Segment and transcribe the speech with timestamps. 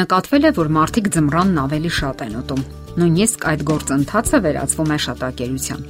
[0.00, 2.62] Նկատվել է, որ մարդիկ ձմռանն ավելի շատ են ուտում։
[3.00, 5.82] Նույնիսկ այդ գործընթացը վերածվում է շատակերության։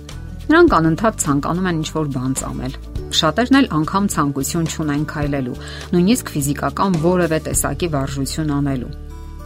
[0.50, 2.74] Նրանք անընդհատ ցանկանում են ինչ-որ բան ծամել։
[3.20, 5.60] Շատերն էլ անգամ ցանկություն չունեն քայլելու,
[5.94, 8.92] նույնիսկ ֆիզիկական որևէ տեսակի վարժություն անելու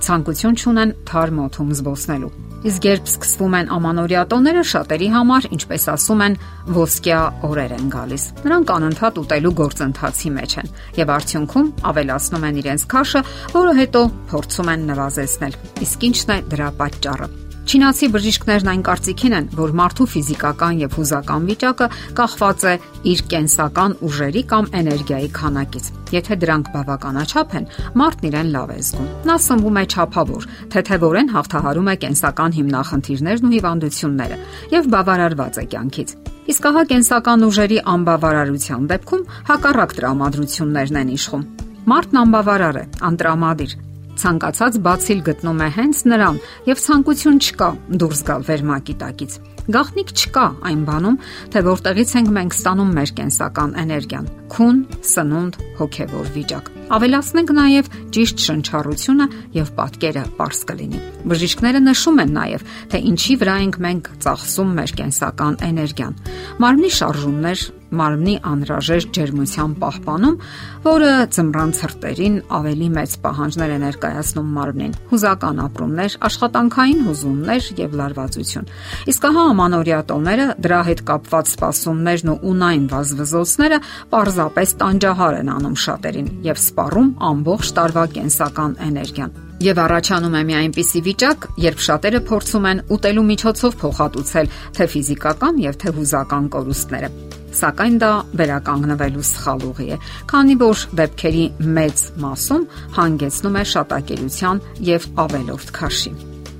[0.04, 2.34] ցանկություն չունեն թարմ օթում զբոսնելու։
[2.64, 6.36] Իսկ երբ սկսվում են ամանորյա տոները, շատերի համար, ինչպես ասում են,
[6.78, 7.18] ոսկյա
[7.50, 13.24] օրեր են գալիս։ Նրանք անընդհատ ուտելու գործընթացի մեջ են եւ արդյունքում ավելացնում են իրենց քաշը,
[13.60, 19.46] որը հետո փորձում են նվազեցնել։ Իսկ ի՞նչն է դրա պատճառը։ Չինացի բժիշկներն այն կարծիքին են,
[19.56, 21.86] որ մարդու ֆիզիկական եւ հուզական վիճակը
[22.18, 22.74] կախված է
[23.08, 27.68] իր կենսական ուժերի կամ էներգիայի քանակից։ Եթե դրանք բավականաչափ են,
[28.04, 33.54] մարդն իրեն լավ է զգում։ Նա սնվում է ճափավոր, թեթևորեն հաղթահարում է կենսական հիմնախնդիրներն ու
[33.54, 34.38] հիվանդությունները
[34.76, 41.48] եւ բավարարված է կյանքից։ Իսկ ահա կենսական ուժերի անբավարարության դեպքում հակառակ տրամադրություններն են իշխում։
[41.88, 43.72] Մարդն անբավարար է, անտրամադիր,
[44.20, 47.68] Ցանկացած բացիլ գտնում է հենց նրան եւ ցանկություն չկա
[48.02, 51.14] դուրս գալ վերմակի տակից։ Գաղտնիք չկա այն բանում,
[51.54, 58.44] թե որտեղից ենք մենք ստանում մեր կենսական էներգիան՝ քուն, սնունդ, հոգեվոր վիճակ։ Ավելացնենք նաև ճիշտ
[58.44, 61.00] շնչառությունը եւ պատկերը པարս կլինի։
[61.32, 66.18] Բժիշկները նշում են նաև, թե ինչի վրա ենք մենք ծախսում մեր կենսական էներգիան։
[66.60, 67.64] Մարմնի շարժումներ,
[67.98, 70.36] մարմնի անհրաժեշտ ջերմության պահպանում,
[70.84, 78.68] որը ծմրան ցրտերին ավելի մեծ պահանջներ է ներկայացնում մարմնին։ Հուզական ապրումներ, աշխատանքային հուզումներ եւ լարվածություն։
[79.14, 83.80] Իսկ ահա ամանորյա տոները, դրա հետ կապված սպասումներն ու ունայն վազվզոցները
[84.14, 90.54] պարզապես տանջահար են անում շատերին եւ սպառում ամբողջ տարվա կենսական էներգիան։ Եվ առաջանում է մի
[90.58, 97.10] այնպիսի վիճակ, երբ շատերը փորձում են ուտելու միջոցով փոխհատուցել թե ֆիզիկական եւ թե հուզական կորուստները
[97.60, 98.10] սակայն դա
[98.40, 99.98] վերականգնվելու սխալ ուղի է,
[100.30, 101.46] քանի որ դեպքերի
[101.78, 106.14] մեծ մասում հանգեցնում է շատակերության եւ ավելորդ քաշի։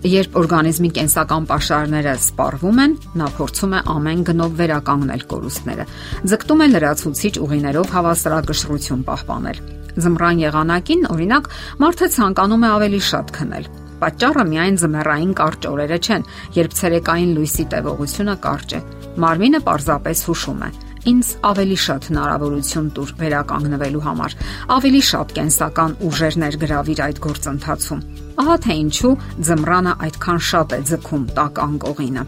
[0.04, 5.86] Երբ օրգանիզմի կենսական պաշարները սպառվում են, նա փորձում է ամեն գնով վերականգնել կորուստները։
[6.32, 9.62] Ձգտում է լրացուցիչ ուղիներով հավասարակշռություն պահպանել։
[10.04, 11.48] Զմռան եղանակին, օրինակ,
[11.80, 13.72] մարդը ցանկանում է ավելի շատ քնել,
[14.04, 16.24] Պատճառը միայն զմեռային կարճ օրերը չեն,
[16.58, 18.80] երբ ցերեկային լույսի տևողությունը կարճ է։
[19.24, 20.74] Մարմինը պարզապես հուշում է
[21.10, 24.36] ինձ ավելի շատ հնարավորություն տուր վերականգնվելու համար,
[24.76, 28.00] ավելի շատ կենսական ուժեր ներգրավիր այդ գործընթացում։
[28.44, 29.12] Ահա թե ինչու
[29.48, 32.24] ձմռանը այդքան շատ է ձգում տակ անկողինը։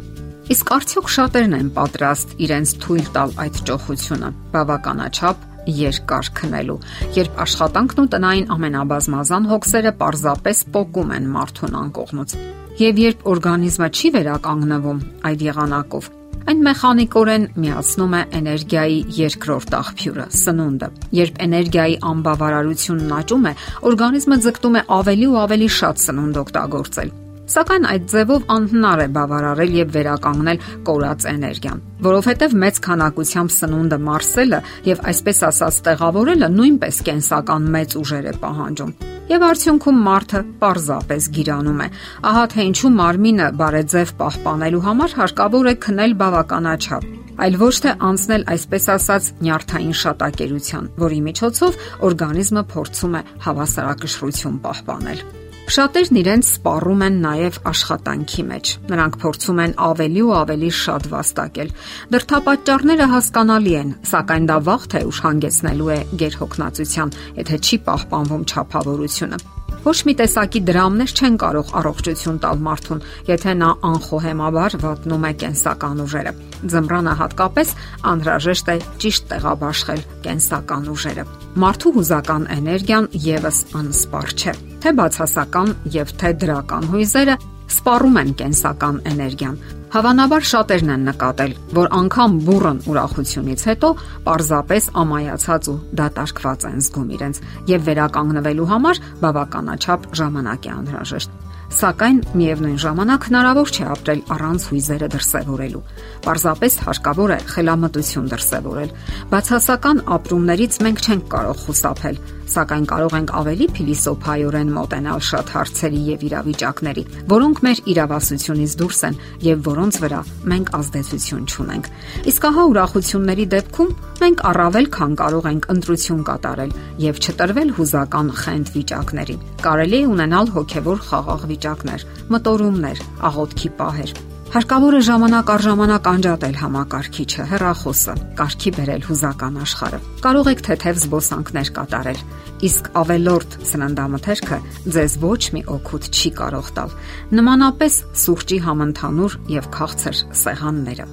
[0.46, 6.76] Իսկ արդյոք շատերն են պատրաստ իրենց թույլ տալ այդ ճոխությունը բավականաչափ երկար քնելու,
[7.16, 12.36] երբ աշխատանքն ու տնային ամենաբազմազան հոգսերը պարզապես փոկում են մարդուն անկողնուց։
[12.76, 16.08] Եվ երբ օրգանիզմը չի վերականգնվում այդ եղանակով,
[16.46, 23.54] Այն մեխանիկորեն միացնում է էներգիայի երկրորդ աղբյուրը՝ սնունդը։ Երբ էներգիայի անբավարարությունն աճում է,
[23.90, 29.74] օրգանիզմը ձգտում է ավելի ու ավելի շատ սնունդ օգտագործել։ Սակայն այդ ձևով անհնար է բավարարել
[29.76, 37.68] եւ վերականգնել կորած էներգիան, որովհետեւ մեծ քանակությամբ սնունդը մարսելը եւ այսպես ասած տեղավորելը նույնպես կենսական
[37.76, 38.96] մեծ ուժեր է պահանջում
[39.26, 41.88] եւ արդյունքում մարդը պարզապես գիրանում է։
[42.30, 48.46] Ահա թե ինչու մարմինը բարեձև պահպանելու համար հարկավոր է քնել բավականաչափ այլ ոչ թե անցնել
[48.54, 57.16] այսպես ասած նյարդային շատակերության, որի միջոցով օրգանիզմը փորձում է հավասարակշռություն պահպանել։ Շատերն իրենց սպառում են
[57.24, 61.72] նաև աշխատանքի մեջ։ Նրանք փորձում են ավելի ու ավելի շատ վաստակել։
[62.14, 67.12] Դրթապաճառները հասկանալի են, սակայն դա վաղ թե ուշ հանգեցնելու է գերհոգնածության,
[67.42, 69.40] եթե չի պահպանվում ճափավորությունը։
[69.86, 76.02] Ոչ մի տեսակի դրամներ չեն կարող առողջություն տալ մարդուն, եթե նա անխոհեմաբար վատնում է կենսական
[76.06, 76.32] ուժերը։
[76.74, 77.74] Ձմռանը հատկապես
[78.12, 81.26] անհրաժեշտ է ճիշտ տեղաբաշխել կենսական ուժերը։
[81.66, 89.00] Մարդու հուզական էներգիան եւս անսպառ չէ թե բացասական եւ թե դրական հույզերը սպառում են կենսական
[89.10, 89.56] էներգիան։
[89.96, 93.90] Հավանաբար շատերն են նկատել, որ անգամ բուրըն ուրախությունից հետո
[94.26, 97.42] պարզապես ամայացած ու դատարկված են զգում իրենց
[97.72, 105.08] եւ վերականգնվելու համար բավականաչափ ժամանակ է անհրաժեշտ սակայն միևնույն ժամանակ հնարավոր չէ ապրել առանց հույզերը
[105.14, 105.82] դրսևորելու։
[106.26, 108.92] Պարզապես հարկավոր է խելամտություն դրսևորել։
[109.32, 112.20] Բացասական ապրումներից մենք չենք կարող խուսափել,
[112.52, 119.18] սակայն կարող ենք ավելի փիլիսոփայորեն մոտենալ շատ հարցերի եւ իրավիճակների, որոնք մեր իրավասությունից դուրս են
[119.46, 120.20] եւ որոնց վրա
[120.52, 121.90] մենք ազդեցություն չունենք։
[122.32, 123.90] Իսկ ահա ուրախությունների դեպքում
[124.22, 126.76] մենք առավել քան կարող ենք ընտրություն կատարել
[127.06, 134.94] եւ չտրվել հուզական խենթ վիճակների։ Կարելի է ունենալ հոգեվոր խաղաղ վիճակներ, մտորումներ, աղոթքի պահեր Հարկավոր
[134.96, 141.70] է ժամանակ առ ժամանակ անջատել համակարգիչը, հեռախոսը, կարգի բերել հուզական աշխարհը։ Կարող եք թեթև զբոսանքներ
[141.76, 142.22] կատարել,
[142.68, 144.58] իսկ ավելորտ սննդամթերքը
[144.96, 146.96] ձեզ ոչ մի օգուտ չի կարող տալ։
[147.36, 151.06] Նմանապես սուրճի համընդհանուր եւ քաղցր սեղանները։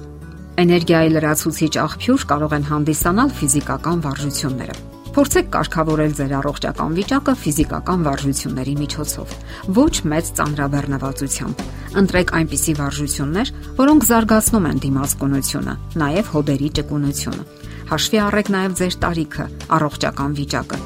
[0.64, 4.82] Էներգիայի լրացուցիչ աղբյուր կարող են հանդիսանալ ֆիզիկական վարժությունները
[5.14, 9.34] Փորձեք կարգավորել ձեր առողջական վիճակը ֆիզիկական վարժությունների միջոցով։
[9.76, 11.60] Ոչ մեծ ծանրաբեռնվածությամբ։
[12.00, 17.44] Ընտրեք այնպիսի վարժություններ, որոնք զարգացնում են դիմացկունությունը, նաև հոդերի ճկունությունը։
[17.90, 19.46] Հաշվի առեք նաև ձեր տարիքը,
[19.78, 20.78] առողջական վիճակը։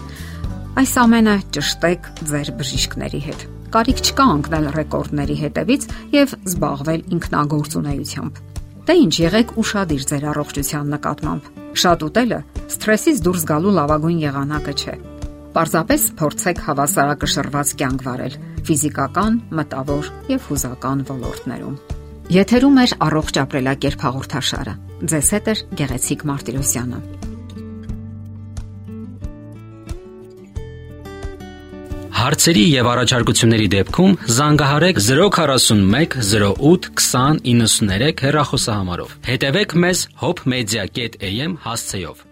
[0.79, 8.43] Այս ամենը ճշտեք ձեր բժիշկների հետ։ Կարիք չկա ընկնել ռեկորդների հետևից եւ զբաղվել ինքնագործունեությամբ։
[8.89, 12.39] Դե ինչ եղեք ուրախadir ձեր առողջության նկատմամբ Շատ ուտելը
[12.73, 14.95] սթրեսից դուրս գալու լավագույն եղանակը չէ։
[15.59, 18.35] Պարզապես փորձեք հավասարակշռված կյանք վարել
[18.69, 21.79] ֆիզիկական, մտավոր եւ հուզական ոլորտներում։
[22.31, 24.75] Եթերում է առողջ ապրելակերպ հաղորդաշարը։
[25.11, 27.01] Ձեզ հետ է Գեղեցիկ Մարտիրոսյանը։
[32.19, 42.28] Հարցերի եւ առաջարկությունների դեպքում զանգահարեք 041 08 20 93 հեռախոսահամարով։ Հետևեք մեզ hopmedia.am հասցեով։